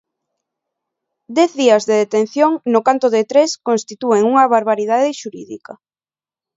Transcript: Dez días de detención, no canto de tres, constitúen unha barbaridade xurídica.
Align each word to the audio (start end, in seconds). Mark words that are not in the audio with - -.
Dez 1.37 1.51
días 1.61 1.83
de 1.89 1.95
detención, 2.03 2.51
no 2.73 2.79
canto 2.87 3.07
de 3.15 3.21
tres, 3.31 3.49
constitúen 3.67 4.21
unha 4.31 4.45
barbaridade 4.55 5.15
xurídica. 5.19 5.73